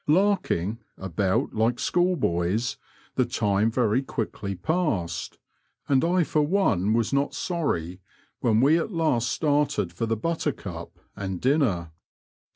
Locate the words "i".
6.03-6.23